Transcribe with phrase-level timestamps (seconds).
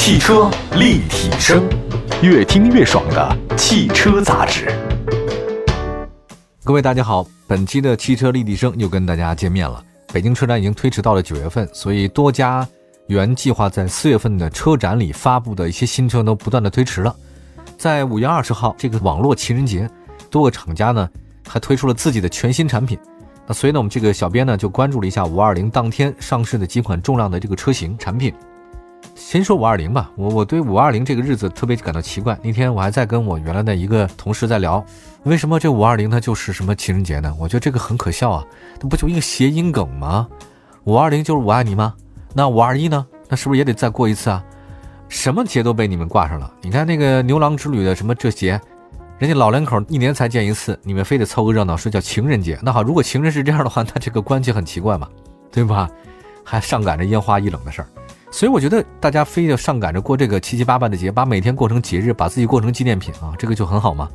[0.00, 1.68] 汽车立体声，
[2.22, 4.72] 越听越爽的汽车杂志。
[6.64, 9.84] 各位大家好，本期的汽车立体声又跟大家见面了。
[10.12, 12.66] 北京车展已经推迟到了九月份，所以多家
[13.08, 17.14] 原计划在四月份的车展里发布的一些新车都不断的推迟了。
[17.76, 19.90] 在五月二十号这个网络情人节，
[20.30, 21.06] 多个厂家呢
[21.46, 22.96] 还推出了自己的全新产品。
[23.48, 28.32] 那所以呢，我们这个小编呢就关注了一下五二零当天上市的几款重量的这个车型产品。
[29.28, 32.34] 先说五二零吧，我我对五二零这个日子特别感到奇怪。
[32.42, 34.82] 那天我还在跟我原来的一个同事在聊，
[35.24, 37.36] 为什么这五二零它就是什么情人节呢？
[37.38, 38.44] 我觉得这个很可笑啊，
[38.80, 40.26] 那不就一个谐音梗吗？
[40.84, 41.92] 五二零就是我爱你吗？
[42.32, 43.06] 那五二一呢？
[43.28, 44.42] 那是不是也得再过一次啊？
[45.10, 46.50] 什么节都被你们挂上了。
[46.62, 48.58] 你看那个牛郎织女的什么这节，
[49.18, 52.58] 人家老两口一年才见一次，你们非得凑个热闹说叫情人节。
[52.62, 55.06] 那好，如果情人是这样的话，那这个关系很奇怪嘛，
[55.52, 55.86] 对吧？
[56.42, 57.88] 还上赶着烟花易冷的事儿。
[58.30, 64.08] 所以我觉得大家非要上赶着过这个七七八八的节，把每天过成节日，把自己过成纪念品啊，这个就很好嘛。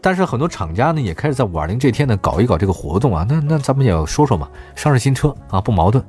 [0.00, 6.02] 但是很多厂家呢也开始在五二零这天呢搞一搞这个活动啊，那那咱们也要说说嘛，上市新车啊不矛盾。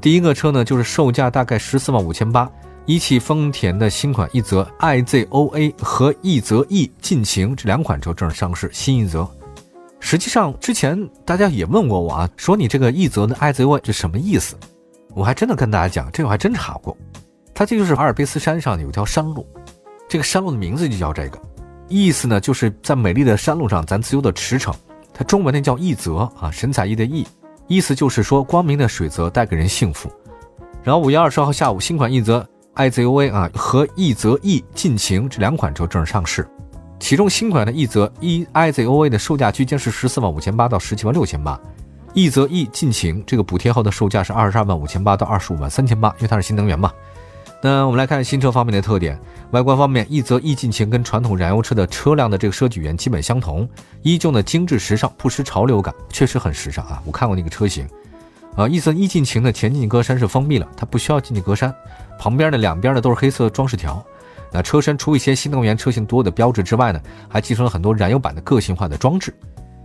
[0.00, 2.50] 第一个车呢就是售价大概十四万五千八，
[2.86, 9.28] 一汽丰田的新款奕泽 iZOA 和奕泽 E 劲情这两款车正式上市，新奕泽。
[9.98, 14.56] 实际上之前大家也问过我啊，说你这个奕泽的 iZOA 这什么意思？
[15.14, 16.96] 我还真的跟大家讲，这个我还真查过，
[17.54, 19.46] 它这就是阿尔卑斯山上有一条山路，
[20.08, 21.38] 这个山路的名字就叫这个，
[21.88, 24.74] 意思呢就是在美丽的山路上咱自由的驰骋，
[25.12, 27.26] 它中文那叫奕泽啊，神采奕的奕，
[27.66, 30.10] 意思就是说光明的水泽带给人幸福。
[30.82, 36.48] 然后五月二十号下午，新款奕泽 iZOA 啊和奕泽 E 尽情这两款车正式上市，
[36.98, 41.60] 其中新款的奕泽 E iZOA 的售价区间是十四万五千八到十七万六千八。
[42.14, 46.92] 奕泽 E 劲情这个补贴后的售价是二十二万五千八到二十五万三千八，因为它是新能源嘛。
[47.62, 49.18] 那我们来看新车方面的特点，
[49.52, 53.66] 外观方面，奕泽 E 劲情跟传统燃油车的车辆的这个设计语言基本相同，
[54.02, 57.00] 依旧呢精致时尚，不失潮流感，确实很时尚啊。
[57.06, 57.86] 我看过那个车型，
[58.56, 61.72] 啊，奕泽 E 劲情的前进格栅是封闭了，它不需要进气格栅，
[62.18, 64.04] 旁边的两边呢都是黑色装饰条。
[64.50, 69.32] 那车身除一些新能源车型多的标志之外呢，还继承了很多燃油版的个性化的装置，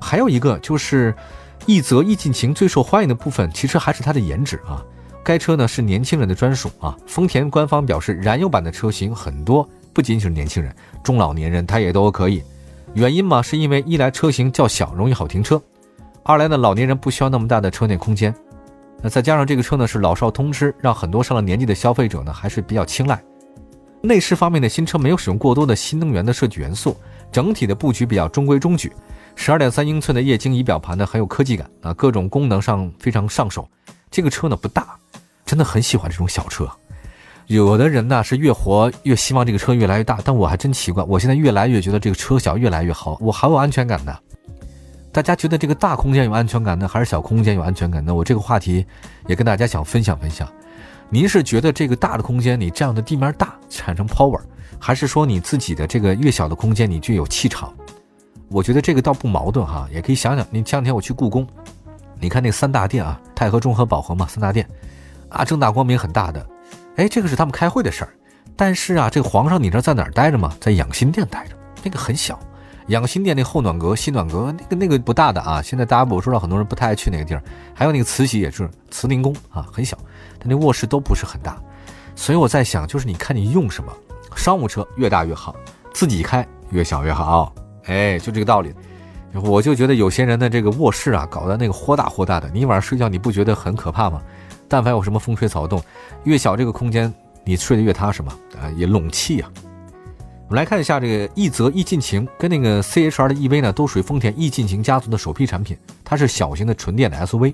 [0.02, 1.16] 还有一个就是。
[1.68, 4.82] 一泽 E 劲情最受欢迎的部分，其实还是它的颜值啊。
[5.22, 6.98] 该车呢是年轻人的专属啊。
[7.06, 10.74] 丰田官方表示，燃油版的车型很多，不仅仅是年轻人，
[11.04, 12.42] 中老年人他也都可以。
[12.94, 15.58] 原因嘛，是因为一来车型较小，容易好停车；
[16.24, 18.34] 二来呢，老年人不需要那么大的车内空间。
[19.02, 23.22] 那再加上这个车呢是老少通吃，让很多上了年纪的消费者呢还是比较青睐。
[24.02, 26.96] 内饰方面的新车没有使用过多的新能源的设计元素，
[27.32, 28.92] 整体的布局比较中规中矩。
[29.36, 33.68] 十二点三英寸的液晶仪表盘呢，很有科技感啊，各种功能上非常上手。
[34.10, 34.98] 这个车呢不大，
[35.46, 36.68] 真的很喜欢这种小车。
[37.46, 44.20] 有的人呢是越活越希望这个车越来越大，但我还真奇怪，我现在越来越觉得这个车小越来越好，我好有安全感的。
[45.12, 48.14] 大家觉得这个大空间有安全感呢，还是小空间有安全感呢？
[48.14, 48.86] 我这个话题
[49.28, 50.48] 也跟大家想分享分享。
[51.10, 54.42] 您是觉得这个大的空间你这样的地面大产生 power，
[54.80, 57.74] 还是说你自己的这个越小的空间你就有气场？
[58.50, 60.46] 我觉得这个倒不矛盾哈，也可以想想。
[60.50, 61.46] 你前两天我去故宫，
[62.20, 64.68] 你看那三大殿啊，太和、中和、保和嘛，三大殿，
[65.30, 66.48] 啊，正大光明很大的。
[66.96, 68.14] 哎，这个是他们开会的事儿。
[68.56, 70.56] 但是啊，这个皇上你知道在哪儿待着吗？
[70.60, 72.40] 在养心殿待着，那个很小。
[72.88, 75.62] 养心殿那后暖阁、西暖阁，那个那个不大的啊。
[75.62, 77.44] 现在大家我知道很多人不太爱去那个地儿。
[77.74, 79.98] 还有那个慈禧也是慈宁宫啊，很小，
[80.40, 81.62] 他那卧室都不是很大。
[82.16, 83.92] 所以我在想，就是你看你用什么，
[84.38, 85.56] 商务车越大越好，
[85.94, 87.54] 自己开越小越好。
[87.86, 88.74] 哎，就这个道理，
[89.34, 94.22] 我就觉得有些人的这个卧室啊，搞得那个豁大豁大的，你晚上睡觉你不觉得很可怕吗？
[94.68, 95.82] 但凡有什么风吹草动，
[96.24, 99.50] 越小这个空间，你睡得越踏实嘛，啊，也拢气啊。
[100.50, 107.54] 我们来看一下这个奕泽 E 劲情跟那个 CHR 的 EV 呢，都属于丰田 E 劲情家族的首批产品，它是小型的纯电的 SUV。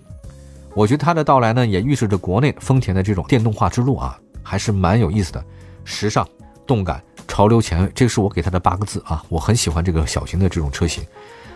[0.75, 5.43] 我觉得它的到来呢，也预示着国内丰田的这种电动化之路啊，还是蛮有意思的，
[5.83, 6.27] 时尚、
[6.65, 7.01] 动感。
[7.25, 9.23] 潮流前卫，这是我给它的八个字啊！
[9.29, 11.03] 我很喜欢这个小型的这种车型，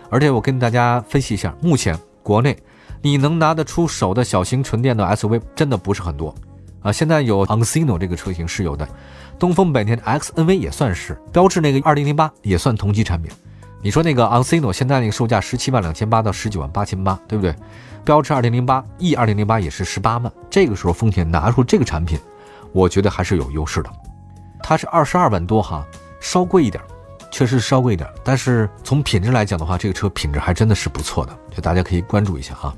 [0.09, 2.57] 而且我跟大家分析一下，目前国内
[3.01, 6.33] 你能拿得出手的小型纯电的 SUV 真的不是很多
[6.81, 6.91] 啊。
[6.91, 8.87] 现在有 Oncino 这个车型是有的，
[9.37, 13.29] 东风本田的 XNV 也算是，标致那个2008也算同级产品。
[13.79, 17.53] 你说那个 Oncino 现在那个售价十七万两千八到十九万八千八，对不对？
[18.03, 22.17] 标致2008 E 2008也是十八万，这个时候丰田拿出这个产品，
[22.71, 23.89] 我觉得还是有优势的。
[24.69, 25.87] 它是二十二万多哈，
[26.19, 26.83] 稍贵一点，
[27.31, 28.05] 确实稍贵一点。
[28.21, 32.75] 但是从品质来讲的话，这个车品质还真的是不错的，就大家可以关注一下哈。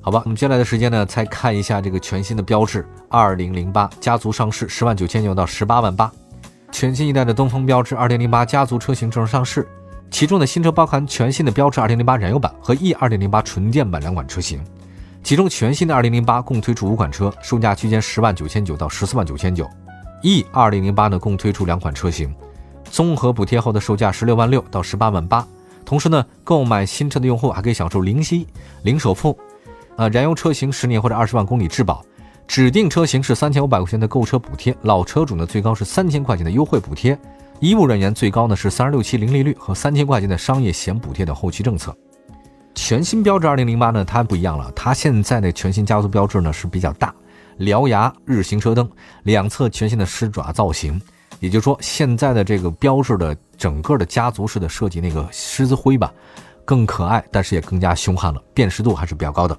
[0.00, 6.10] 好吧，我们接下来的时间呢，再看一下这个全新的标致二零零八家族上市，十万九千九到十八万八。
[6.72, 9.68] 全新一代的东风标致2008家族车型正式上市，
[10.10, 14.64] 其中的新车包含全新的标致2008燃油版和 E 2008纯电版两款车型。
[15.22, 19.68] 其中全新的2008共推出五款车，售价区间十万九千九到十四万九千九
[20.22, 22.34] ；E 2008呢共推出两款车型，
[22.90, 25.46] 综合补贴后的售价十六万六到十八万八。
[25.84, 28.46] 同时呢，购买新车的用户还可以享受零息、
[28.82, 29.38] 零首付，
[29.96, 32.04] 呃，燃油车型十年或者二十万公里质保，
[32.46, 37.18] 指定车型是三千五百块钱的购车补贴，老车主呢最高是三千块钱的优惠补贴，
[37.60, 41.96] 医务人员最高呢是三十六期零利率和三千块钱的商业险补贴的后期政策。
[42.74, 47.14] 全新标致二零零八呢，它不一样了，它现在的全新家族标志呢是比较大，
[47.58, 48.88] 獠牙日行车灯，
[49.24, 51.00] 两侧全新的狮爪造型。
[51.40, 56.12] 也就是说，现在的这个标志的整个的家族式的设计，那个狮子灰吧，
[56.64, 59.56] 更可爱，但是也更加凶悍了，辨识度还是比较高的。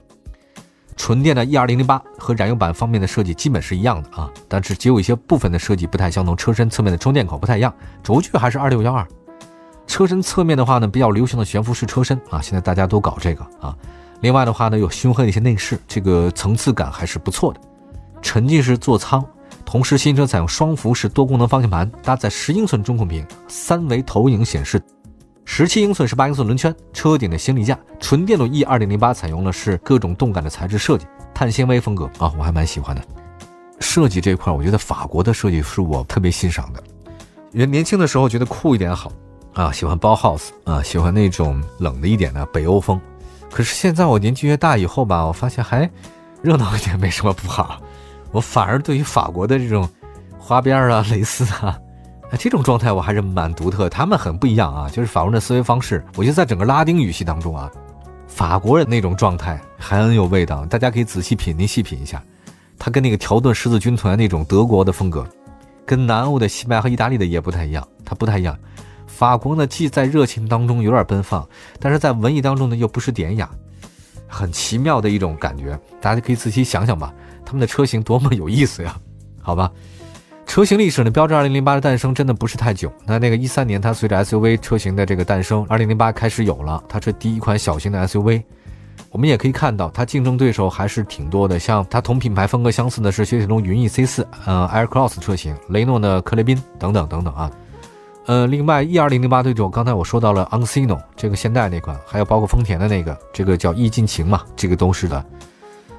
[0.97, 7.73] 纯电的 E 二零零八和燃油版方面的设计基本是一样的啊，但是只有一些部分的设计不太相同，车身侧面的充电口不太一样，
[8.03, 9.07] 轴距还是二六幺二。
[9.87, 13.73] 车身侧面的话呢，比较流行的悬浮式车身啊，现在大家都搞这个啊。
[14.19, 17.61] 另外的话呢，有胸黑的一些内饰，这个层次感还是不错的。
[18.21, 19.25] 沉浸式座舱。
[19.65, 24.81] 同时，新车采用双辐式多功能方向盘，搭载十英寸中控屏、三维投影显示、
[25.45, 27.77] 十七英寸、十八英寸轮圈，车顶的行李架。
[27.99, 31.05] 纯电动 E 二零零八采用的是各种动感的材质设计，
[31.35, 33.01] 碳纤维风格啊，我还蛮喜欢的。
[33.79, 36.83] 设计这块，我觉得法国的设计是我特别欣赏的。
[37.51, 39.11] 因为年轻的时候觉得酷一点好
[39.53, 42.99] 啊，喜欢包 house 啊，喜欢那种冷的一点的北欧风。
[43.51, 45.89] 可是现在我年纪越大以后吧，我发现还
[46.41, 47.81] 热闹一点没什么不好。
[48.31, 49.87] 我反而对于法国的这种
[50.37, 51.79] 花边啊、蕾丝啊，
[52.37, 53.89] 这种状态我还是蛮独特。
[53.89, 56.03] 他们很不一样啊，就是法国人的思维方式。
[56.15, 57.71] 我觉得在整个拉丁语系当中啊，
[58.27, 60.65] 法国人那种状态很有味道。
[60.65, 62.21] 大家可以仔细品，您细品一下，
[62.77, 65.27] 他跟那个条顿十字军团那种德国的风格，
[65.85, 67.85] 跟南欧的西班牙和意大利的也不太一样。
[68.05, 68.57] 它不太一样。
[69.07, 71.47] 法国呢，既在热情当中有点奔放，
[71.79, 73.49] 但是在文艺当中呢又不失典雅，
[74.29, 75.77] 很奇妙的一种感觉。
[75.99, 77.13] 大家可以仔细想想吧。
[77.45, 78.95] 他们的车型多么有意思呀，
[79.41, 79.71] 好吧，
[80.45, 81.09] 车型历史呢？
[81.09, 82.93] 标致2008的诞生真的不是太久。
[83.05, 88.43] 那那个一三年，它随着 SUV 车型的这个诞生，2008开始有了，它是第一款小型的 SUV。
[89.11, 97.49] 我们也可以看到，它竞争对手还是挺多的，像它同品牌风格相似的是雪铁龙云翼 C4，呃，Air Cross 车型，雷诺的科雷宾等等等等啊。
[98.29, 105.25] 呃，另外 E2008 对手，刚才我说到了 a n c i n o 这个现代那款，还有包括丰田的那个，这个叫逸尽情嘛，这个都是的。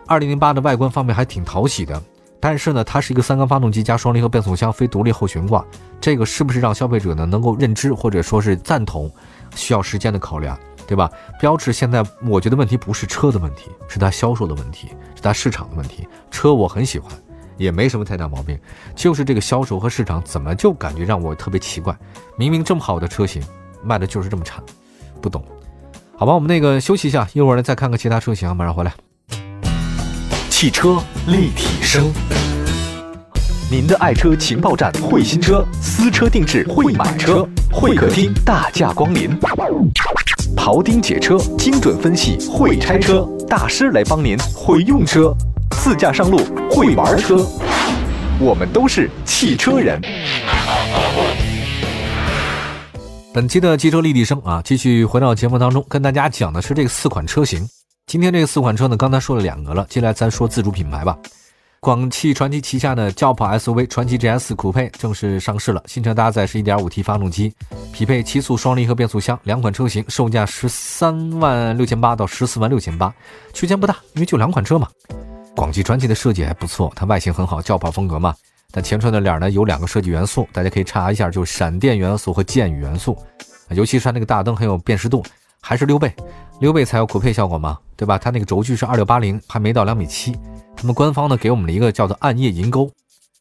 [0.06, 2.00] 二零零八的外观方面还挺讨喜的，
[2.38, 5.64] 但是呢，它是一个三缸发动机加双离合变速箱，非独立后悬挂，
[6.00, 9.10] 这个是不是让消费者呢能够认知或者说是赞同，
[9.56, 10.56] 需要时间的考量，
[10.86, 11.10] 对吧？
[11.40, 16.06] 标致现在我觉得问题不是车的问题，是它销售的问题，是它市场的问题。
[16.30, 17.12] 车我很喜欢，
[17.60, 18.58] 也没什么太大毛病，
[18.96, 21.94] 就是这个销售和市场怎么就感觉让我特别奇怪？
[22.34, 23.42] 明明这么好的车型，
[23.84, 24.62] 卖的就是这么差，
[25.20, 25.44] 不懂。
[26.16, 28.94] 好吧，我们那个休息一下，一会儿呢再看看其他车型，马上回来。
[30.48, 32.10] 汽车立体声，
[33.70, 39.38] 您的爱车情报站，会新车，私车定制，会买车，会客厅大驾光临，
[40.56, 43.28] 庖丁解车，精准分析，会拆车。
[43.46, 45.34] 大师来帮您，会用车，
[45.76, 46.38] 自驾上路，
[46.70, 47.36] 会玩车，
[48.38, 50.00] 我们都是汽车人。
[53.32, 57.66] 本期的汽车立体声啊，继续回到节目当中，跟大家讲的是这四款车型。
[58.06, 61.16] 今天这四款车呢，刚才说了两个了，接下来咱说自主品牌吧。
[61.80, 67.54] 广汽传祺旗下的轿跑 SUV 传祺 GS 酷配正式上市了，新车搭载是一点五 T 发动机，
[67.90, 73.10] 匹配七速双离合变速箱，两款车型售价十三万六千八到十四万六千八，
[73.54, 74.86] 区间不大，因为就两款车嘛。
[75.56, 78.34] 广汽传祺的设计还不错，它外形很好，轿跑风格嘛。
[78.70, 83.18] 但前车的脸呢有两个设计元素，大家可以查一下，就是闪电元素和箭雨元素，
[83.70, 85.24] 尤其是它那个大灯很有辨识度，
[85.60, 86.12] 还是溜背。
[86.60, 88.16] 溜背才有酷配效果嘛，对吧？
[88.16, 90.36] 它那个轴距是二六八零，还没到两米七。
[90.76, 92.90] 他们官方呢给我们了一个叫做暗夜银钩。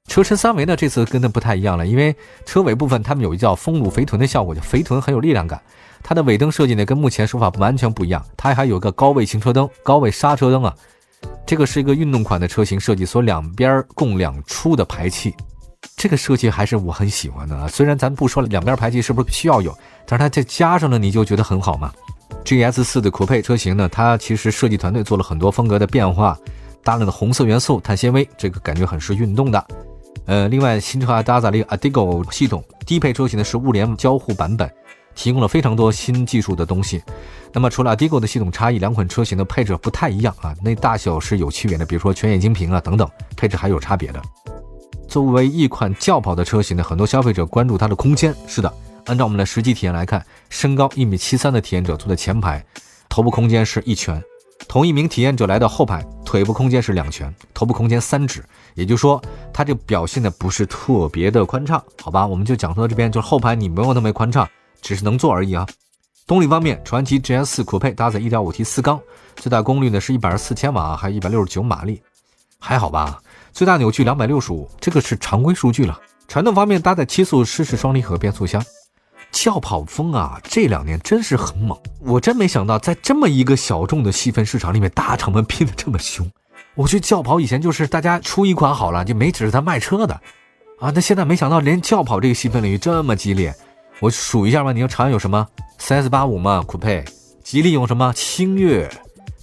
[0.07, 5.61] 车身三维呢这次跟它不太一样了，因为车尾部分他们有一叫丰乳肥臀的效果，就肥臀很有力量感。
[6.01, 10.75] 它的尾灯设计呢跟目前手法完全不一样，它还有一个高位行车灯、高位刹车灯啊。
[11.45, 15.33] 这个是一个运动款的车型设计，所两边共两出的排气，
[15.95, 17.67] 这个设计还是我很喜欢的啊。
[17.67, 21.91] 虽然咱不说两边排气是不是需要有，但是它再加上了你就觉得很好嘛。
[22.45, 26.37] GS 四的酷配车型呢，它其实设计团队做了很多风格的变化，
[26.83, 29.65] 搭了的红色元素、碳纤维，这个感觉很是运动的。
[30.25, 34.71] 呃，另外新车还搭载了一个 Adigo 系统，低配车型呢是物联交互版本，
[35.15, 37.01] 提供了非常多新技术的东西。
[37.51, 44.21] 那么除了 Adigo 的系统差异，两款车型的配置不太一样啊，那大小是有区别的，比如说全液晶屏啊等等，配置还有差别的。
[45.07, 48.35] 作为一款轿跑的车型呢，很多消费者关注它的空间。
[48.45, 48.71] 是的，
[49.07, 52.63] 按照我们的实际体验来看，身高一米七三的体验者坐在前排，
[53.09, 54.21] 头部空间是一拳；
[54.67, 58.43] 同一名体验者来到后排，腿部空间是两拳，头部空间三指。
[58.75, 59.19] 也就是说，
[59.51, 62.27] 它这表现的不是特别的宽敞，好吧？
[62.27, 64.47] 我们就讲说这边就是后排你没有那么宽敞，
[64.83, 65.65] 只是能坐而已啊。
[66.29, 69.01] 动力方面，传祺 GS 四酷配搭载 1.5T 四缸，
[69.35, 71.99] 最大功率呢是124千瓦，还一百六十九马力，
[72.59, 73.19] 还好吧？
[73.51, 75.99] 最大扭矩两百六十五，这个是常规数据了。
[76.27, 78.63] 传动方面搭载七速湿式双离合变速箱，
[79.31, 81.75] 轿跑风啊，这两年真是很猛。
[81.99, 86.29] 我真没想到，在这么一个小众的细分市场里面，大厂们拼的这么凶。
[86.75, 90.13] 我觉得轿跑以前就是大家出一款好了，就没指着它卖车的
[90.79, 90.91] 啊。
[90.93, 93.51] 那现在没想到连轿跑这个细分领域这么激烈。
[93.99, 95.45] 我数一下吧，你说长安有什么
[95.77, 97.03] ？CS 八五嘛，酷配；
[97.43, 98.13] 吉利有什么？
[98.15, 98.87] 星越；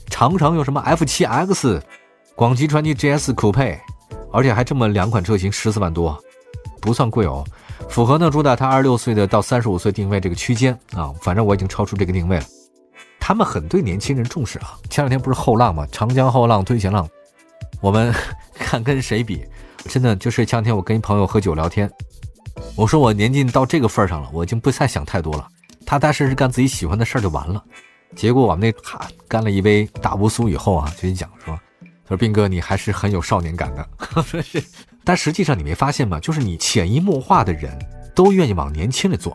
[0.08, 1.78] 长城有什么？F 七 X；
[2.34, 3.78] 广汽传祺 GS 酷配，
[4.32, 6.18] 而且还这么两款车型，十四万多，
[6.80, 7.44] 不算贵哦。
[7.90, 12.44] 符合呢主打它二十六岁的到三十五岁定位这个区间啊，反正我已经超出这个定位了。
[13.20, 14.78] 他们很对年轻人重视啊。
[14.88, 15.86] 前两天不是后浪吗？
[15.92, 17.06] 长江后浪推前浪，
[17.82, 18.14] 我们
[18.58, 19.44] 看跟谁比？
[19.84, 21.90] 真的就是前两天我跟一朋友喝酒聊天。
[22.76, 25.48] 我说我年纪到这个份儿上了，我已经不再想太多了，
[25.86, 27.62] 踏踏实实干自己喜欢的事儿就完了。
[28.14, 31.58] 结果我们那哈干了一杯大乌苏以后啊，就一讲说，
[32.04, 33.88] 他说斌哥你还是很有少年感的。
[34.22, 34.62] 说是，
[35.04, 36.20] 但实际上你没发现吗？
[36.20, 37.74] 就是你潜移默化的人
[38.14, 39.34] 都愿意往年轻里做，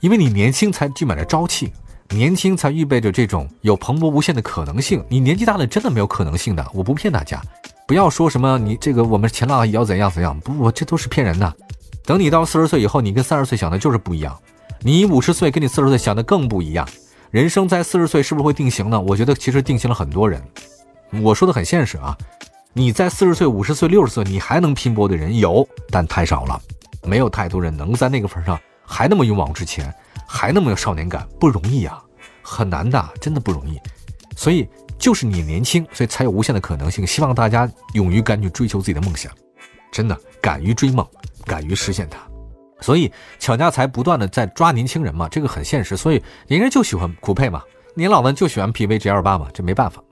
[0.00, 1.72] 因为你年轻才聚满了朝气，
[2.10, 5.02] 年轻才预备着这种有蓬勃无限的可能性。
[5.08, 7.40] 你年纪大了真的没有可能性的，我不骗大家，
[7.86, 11.56] 不要说什么你这个我们前浪要怎样怎样，不，我这都是骗人的。
[12.04, 14.36] 等你到四十岁以后，你跟三十岁想的就是不一样。
[14.80, 16.86] 你五十岁跟你四十岁想的更不一样。
[17.30, 19.00] 人生在四十岁是不是会定型呢？
[19.00, 20.42] 我觉得其实定型了很多人。
[21.22, 22.16] 我说的很现实啊，
[22.72, 26.60] 你在四十岁、五十岁、六十岁，你还能拼搏的人有，但太少了。
[27.04, 29.92] 没有太多人能在那个份上还那么勇往直前，
[30.26, 32.02] 还那么有少年感，不容易啊，
[32.42, 33.78] 很难的，真的不容易。
[34.36, 34.68] 所以
[34.98, 37.06] 就是你年轻，所以才有无限的可能性。
[37.06, 39.32] 希望大家勇于敢去追求自己的梦想，
[39.90, 41.06] 真的敢于追梦。
[41.44, 42.18] 敢于实现它，
[42.80, 45.96] 所以厂家才不断的在抓年轻人嘛，这个很现实。
[45.96, 47.62] 所以人家就喜欢酷配嘛，
[47.94, 50.02] 年老的就喜欢 PV G L 八嘛，这没办法。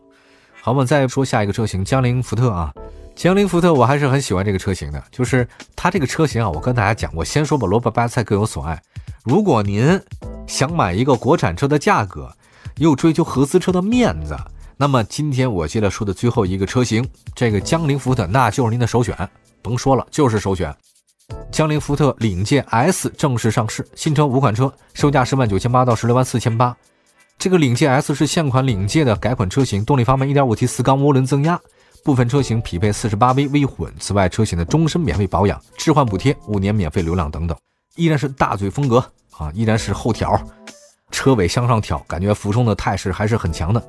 [0.63, 2.73] 好，我们再说下一个车型，江铃福特啊，
[3.15, 8.81] 江铃福特我还是很喜欢这个车型的，就是它这个车型啊，我跟大家讲，我先说吧，萝卜白菜各有所爱。
[9.25, 10.01] 如果您
[10.47, 12.31] 想买一个国产车的价格，
[12.77, 14.37] 又追求合资车的面子，
[14.77, 19.17] 那么今天我接着说的最后一个车型，这个江铃福特那就是您的首选，
[19.63, 20.75] 甭说了，就是首选。
[21.51, 26.75] 江铃福特领界 S 正式上市，新车五款车，售价十万九千八到十六万四千八。
[27.39, 31.61] 这个领界 S 是现款领界的改款车型，动力方面，1.5T 四缸涡轮增压，
[32.05, 33.93] 部分车型匹配 48V 微混。
[33.99, 37.57] 此外，车型的终身免费保养、置换补贴、五年免费流量等等，
[37.97, 38.99] 依然是大嘴风格
[39.37, 40.41] 啊，依然是后挑，
[41.11, 43.83] 车尾向上挑，感觉俯冲的态势还是很强的。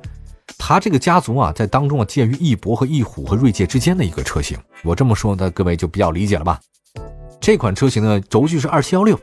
[0.58, 4.58] 它这个家族啊，在当中啊，介于翼博和翼虎和锐界之间的一个车型。
[4.82, 6.60] 我这么说，呢各位就比较理解了吧？
[7.42, 9.18] 这款车型的，轴距是二七幺六，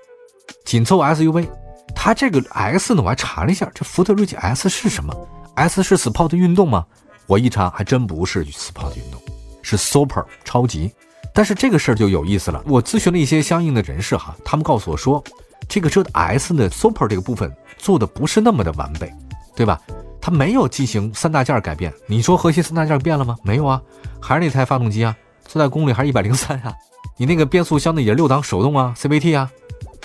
[0.65, 1.47] 紧凑 SUV。
[1.95, 5.15] 它这个 S 呢，我还查了一下，这福特锐界 S 是什么
[5.55, 6.85] ？S 是 Sport 运动吗？
[7.27, 9.21] 我一查，还真不是 Sport 运动，
[9.61, 10.91] 是 Super 超级。
[11.33, 15.23] 但是这个事儿就有意思了，我咨询了一些相应的人士哈，他们告诉我说，
[15.69, 19.09] 这个车的 S 呢 Super 这个部分做的不是那么的完备，
[19.55, 19.79] 对吧？
[20.19, 21.93] 它没有进行三大件改变。
[22.05, 23.37] 你说核心三大件变了吗？
[23.43, 23.81] 没有啊，
[24.19, 26.73] 还是那台发动机啊，最大功率还是一百零三啊。
[27.19, 29.51] 你那个变速箱呢也是六档手动啊，CVT 啊，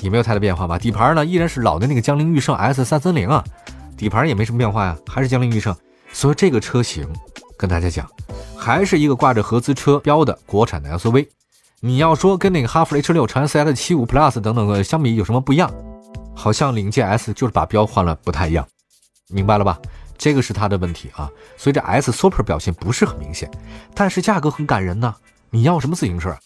[0.00, 0.76] 也没有太大变化吧？
[0.76, 3.44] 底盘呢依然是老的那个江铃驭胜 S 三三零啊，
[3.96, 5.72] 底盘也没什么变化呀，还是江铃驭胜。
[6.12, 7.08] 所以这个车型
[7.56, 8.04] 跟大家讲，
[8.56, 11.28] 还是一个挂着合资车标的国产的 SUV。
[11.78, 15.72] 你要说跟那个哈弗 H 六、长安 CS 七五 Plus 等等的相比有什么不一样？
[16.34, 18.66] 好像领界 S 就是把标换了，不太一样，
[19.28, 19.78] 明白了吧？
[20.18, 21.30] 这个是它的问题啊。
[21.56, 23.48] 所以这 S Super 表现不是很明显，
[23.94, 25.14] 但是价格很感人呢。
[25.50, 26.36] 你要什么自行车？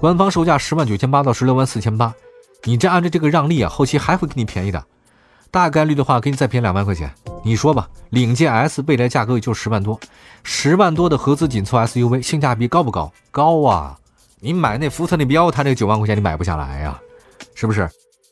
[0.00, 2.14] 官方售价十万九千八到十六万四千八，
[2.64, 4.84] 你这按照这个让利啊，后期还会给你便宜的，
[5.50, 7.10] 大概率的话给你再便宜两万块钱。
[7.42, 9.98] 你说吧，领界 S 未来价格也就十万多，
[10.42, 13.10] 十万多的合资紧凑 SUV 性价比高不高？
[13.30, 13.98] 高啊！
[14.38, 17.00] 你买那福特那标，它这九万块钱你买不下来呀，
[17.54, 17.88] 是不是？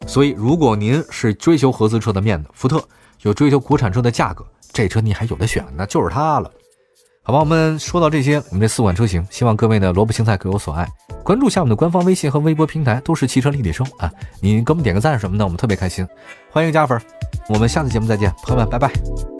[0.07, 2.83] 所以如果您是追求合资车的面子，福特
[3.23, 6.51] 有追求国产车的价格，这车你还有的选，那就是它了。
[7.27, 10.87] 好吧，我们说到这些，我们这四款车型，希望各位呢萝卜青菜各有所爱。
[11.25, 14.13] 关注下我们的官方微信和微博平台，都是汽车立体声啊！
[14.43, 16.07] 你给我们点个赞什么的，我们特别开心。
[16.51, 17.01] 欢迎加粉，
[17.49, 19.34] 我们下次节目再见，朋友们，拜拜。